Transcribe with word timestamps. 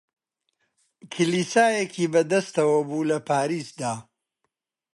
کلیسایەکی 1.13 2.05
بە 2.13 2.21
دەستەوە 2.31 2.79
بوو 2.87 3.07
لە 3.11 3.17
پاریسدا 3.27 3.93